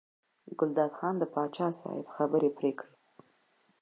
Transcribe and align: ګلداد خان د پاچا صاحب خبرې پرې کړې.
ګلداد 0.59 0.91
خان 0.97 1.15
د 1.19 1.23
پاچا 1.33 1.67
صاحب 1.79 2.07
خبرې 2.15 2.49
پرې 2.57 2.71
کړې. 2.79 2.89